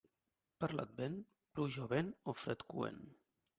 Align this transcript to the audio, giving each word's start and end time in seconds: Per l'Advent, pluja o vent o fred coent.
Per 0.63 0.69
l'Advent, 0.79 1.19
pluja 1.53 1.85
o 1.85 1.87
vent 1.93 2.11
o 2.33 2.37
fred 2.43 2.67
coent. 2.75 3.01